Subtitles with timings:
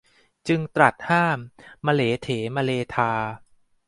[0.47, 1.37] จึงตรัสห้าม
[1.85, 3.11] มะเหลเถมะเลทา